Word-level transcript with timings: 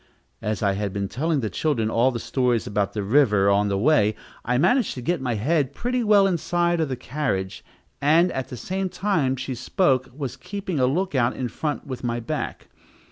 As 0.41 0.63
I 0.63 0.71
had 0.71 0.93
been 0.93 1.07
telling 1.07 1.41
the 1.41 1.49
children 1.51 1.91
all 1.91 2.09
the 2.09 2.17
stories 2.19 2.65
about 2.65 2.93
the 2.93 3.03
river 3.03 3.51
on 3.51 3.67
the 3.67 3.77
way, 3.77 4.15
I 4.43 4.57
managed 4.57 4.95
to 4.95 5.01
get 5.03 5.21
my 5.21 5.35
head 5.35 5.75
pretty 5.75 6.03
well 6.03 6.25
inside 6.25 6.79
of 6.81 6.89
the 6.89 6.95
carriage, 6.95 7.63
and, 8.01 8.31
at 8.31 8.47
the 8.49 8.57
time 8.91 9.35
she 9.35 9.53
spoke, 9.53 10.09
was 10.11 10.37
keeping 10.37 10.79
a 10.79 10.87
lookout 10.87 11.35
in 11.35 11.49
front 11.49 11.85
with 11.85 12.03
my 12.03 12.19
back. 12.19 12.69